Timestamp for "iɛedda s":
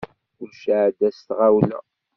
0.75-1.19